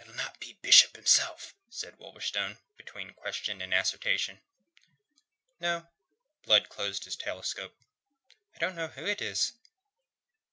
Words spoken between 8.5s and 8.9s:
"I don't know